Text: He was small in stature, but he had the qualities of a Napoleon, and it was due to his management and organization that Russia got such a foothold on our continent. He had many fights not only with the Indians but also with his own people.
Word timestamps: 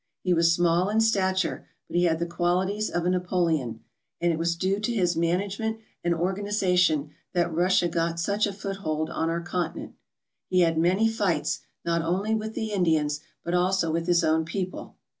He 0.23 0.33
was 0.33 0.51
small 0.51 0.89
in 0.89 0.99
stature, 0.99 1.67
but 1.87 1.95
he 1.95 2.05
had 2.05 2.17
the 2.17 2.25
qualities 2.25 2.89
of 2.89 3.05
a 3.05 3.09
Napoleon, 3.11 3.81
and 4.19 4.33
it 4.33 4.39
was 4.39 4.55
due 4.55 4.79
to 4.79 4.91
his 4.91 5.15
management 5.15 5.77
and 6.03 6.15
organization 6.15 7.11
that 7.33 7.53
Russia 7.53 7.87
got 7.87 8.19
such 8.19 8.47
a 8.47 8.53
foothold 8.53 9.11
on 9.11 9.29
our 9.29 9.41
continent. 9.41 9.93
He 10.49 10.61
had 10.61 10.75
many 10.79 11.07
fights 11.07 11.59
not 11.85 12.01
only 12.01 12.33
with 12.33 12.55
the 12.55 12.71
Indians 12.71 13.19
but 13.43 13.53
also 13.53 13.91
with 13.91 14.07
his 14.07 14.23
own 14.23 14.43
people. 14.43 14.95